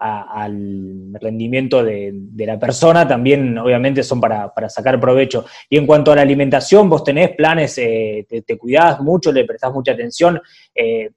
[0.00, 5.44] al rendimiento de, la persona, también obviamente son para, sacar provecho.
[5.68, 9.72] Y en cuanto a la alimentación, vos tenés planes, eh, te, cuidás mucho, le prestás
[9.72, 10.40] mucha atención
[10.74, 11.10] eh,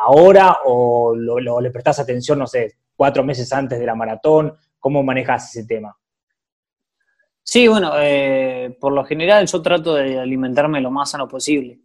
[0.00, 5.54] ahora o le prestás atención, no sé, cuatro meses antes de la maratón, ¿cómo manejas
[5.54, 5.96] ese tema?
[7.42, 11.78] Sí, bueno, eh, por lo general yo trato de alimentarme lo más sano posible.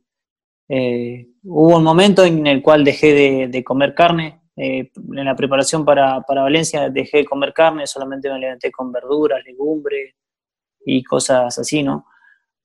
[0.68, 6.22] hubo un momento en el cual dejé de comer carne, eh, en la preparación para,
[6.22, 10.14] para, Valencia dejé de comer carne, solamente me alimenté con verduras, legumbres
[10.86, 12.06] y cosas así, ¿no?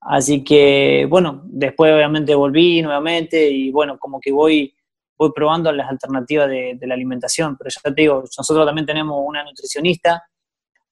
[0.01, 4.74] Así que, bueno, después obviamente volví nuevamente y bueno, como que voy,
[5.16, 9.43] voy probando las alternativas de, la alimentación, pero ya te digo, nosotros también tenemos una
[9.43, 10.22] nutricionista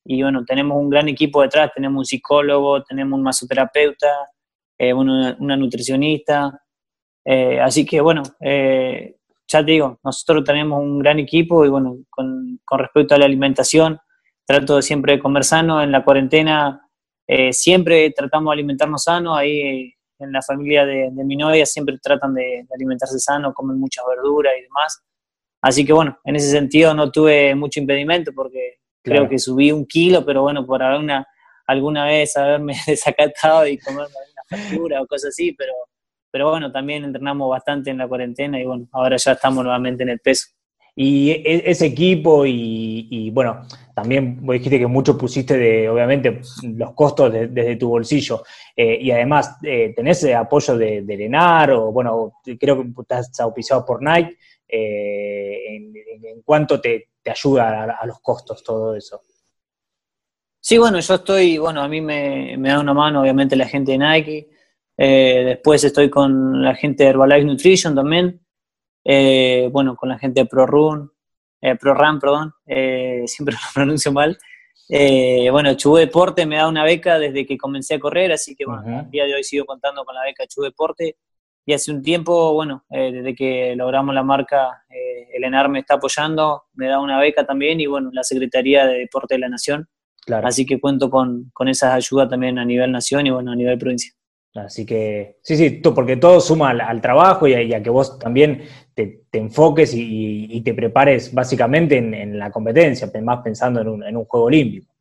[0.05, 4.09] y bueno, tenemos un gran equipo detrás, tenemos un psicólogo, tenemos un masoterapeuta,
[4.79, 6.63] eh, una, nutricionista,
[7.25, 9.17] eh, así que bueno, eh,
[9.49, 13.99] ya te digo, nosotros tenemos un gran equipo y bueno, con, respecto a la alimentación,
[14.45, 15.83] trato de siempre de comer sano.
[15.83, 16.89] En la cuarentena
[17.27, 22.35] eh, siempre tratamos de alimentarnos sano, ahí en la familia de, mi novia siempre tratan
[22.35, 25.03] de, alimentarse sano, comen muchas verduras y demás.
[25.63, 29.87] Así que bueno, en ese sentido no tuve mucho impedimento porque creo que subí un
[29.87, 31.27] kilo, pero bueno, por alguna,
[31.67, 35.73] alguna vez haberme desacatado y comerme alguna factura o cosas así, pero,
[36.37, 40.11] pero bueno, también entrenamos bastante en la cuarentena y bueno, ahora ya estamos nuevamente en
[40.11, 40.49] el peso.
[40.95, 43.63] Y e, ese equipo y, bueno,
[43.95, 48.43] también vos dijiste que mucho pusiste de, obviamente, los costos desde tu bolsillo.
[48.77, 54.03] Eh, y además, eh, ¿tenés apoyo de, Lenar o, bueno, creo que estás auspiciado por
[54.03, 54.37] Nike?
[54.69, 59.23] Eh, en, cuánto te, ayuda a, los costos todo eso?
[60.61, 63.99] Sí, bueno, yo estoy, bueno, a mí me, da una mano obviamente la gente de
[63.99, 64.51] Nike,
[64.97, 68.41] después estoy con la gente de Herbalife Nutrition también,
[69.05, 71.13] eh, bueno, con la gente de ProRun,
[71.61, 74.37] eh, ProRun, perdón, eh, siempre lo pronuncio mal.
[74.89, 78.65] Eh, bueno, Chubut Deporte me da una beca desde que comencé a correr, así que
[78.65, 81.17] bueno, el día de hoy sigo contando con la beca Chubut Deporte.
[81.69, 86.63] Y hace un tiempo, bueno, desde que logramos la marca, el ENAR me está apoyando,
[86.75, 89.89] me da una beca también y bueno, la Secretaría de Deporte de la Nación.
[90.25, 90.47] Claro.
[90.47, 93.79] Así que cuento con, con esas ayudas también a nivel nación y bueno, a nivel
[93.79, 94.13] provincia.
[94.59, 98.63] Así que, sí, sí, porque todo suma al, trabajo y a, que vos también
[98.95, 104.93] te, enfoques y, te prepares básicamente en, la competencia, más pensando en un, juego olímpico.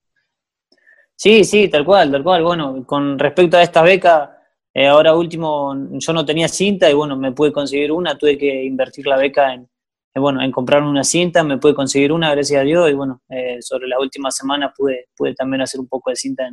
[1.16, 2.44] Sí, sí, tal cual, tal cual.
[2.44, 4.38] Bueno, con respecto a esta beca,
[4.74, 8.64] eh, ahora último, yo no tenía cinta y bueno, me pude conseguir una, tuve que
[8.66, 9.70] invertir la beca en,
[10.16, 13.58] bueno, en comprar una cinta, me pude conseguir una, gracias a Dios, y bueno, eh,
[13.62, 16.50] sobre las últimas semanas pude, pude también hacer un poco de cinta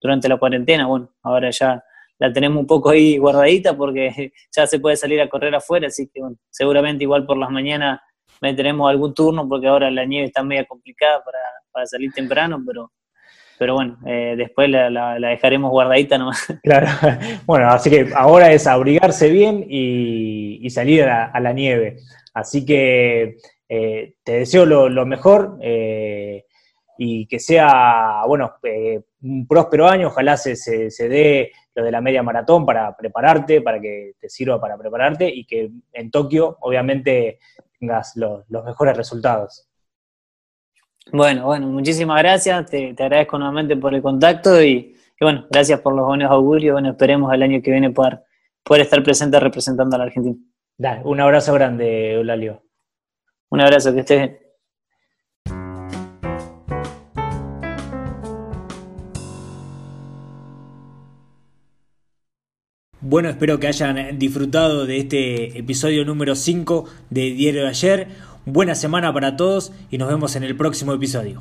[0.00, 1.82] durante la cuarentena, bueno, ahora ya
[2.18, 6.08] la tenemos un poco ahí guardadita porque ya se puede salir a correr afuera, así
[6.12, 8.00] que bueno, seguramente igual por las mañanas
[8.40, 11.38] meteremos algún turno porque ahora la nieve está media complicada para,
[11.70, 12.92] para salir temprano, pero,
[13.58, 16.46] pero bueno, eh, después la, dejaremos guardadita nomás.
[16.62, 16.88] Claro,
[17.46, 21.96] bueno, así que ahora es abrigarse bien y, salir a la, nieve.
[22.34, 23.36] Así que
[23.68, 25.58] eh, te deseo lo, mejor.
[25.62, 26.44] Eh,
[26.98, 28.54] y que sea, bueno,
[29.22, 33.78] un próspero año, ojalá se, se dé lo de la media maratón para prepararte, para
[33.80, 37.38] que te sirva para prepararte y que en Tokio obviamente
[37.78, 39.68] tengas los, mejores resultados.
[41.12, 46.06] Bueno, bueno, muchísimas gracias, te, agradezco nuevamente por el contacto y, bueno, gracias por los
[46.06, 48.22] buenos augurios, bueno, esperemos el año que viene poder,
[48.64, 50.36] poder estar presente representando a la Argentina.
[50.78, 52.62] Dale, un abrazo grande, Eulalio.
[53.50, 54.45] Un abrazo, que estés bien.
[63.08, 68.08] Bueno, espero que hayan disfrutado de este episodio número 5 de Diario de ayer.
[68.46, 71.40] Buena semana para todos y nos vemos en el próximo episodio.